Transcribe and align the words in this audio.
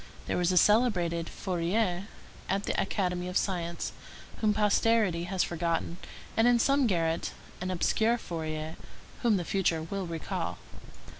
There 0.25 0.35
was 0.39 0.51
a 0.51 0.57
celebrated 0.57 1.29
Fourier 1.29 2.07
at 2.49 2.63
the 2.63 2.73
Academy 2.81 3.27
of 3.27 3.37
Science, 3.37 3.91
whom 4.37 4.51
posterity 4.51 5.25
has 5.25 5.43
forgotten; 5.43 5.97
and 6.35 6.47
in 6.47 6.57
some 6.57 6.87
garret 6.87 7.33
an 7.61 7.69
obscure 7.69 8.17
Fourier, 8.17 8.77
whom 9.21 9.37
the 9.37 9.45
future 9.45 9.83
will 9.83 10.07
recall. 10.07 10.57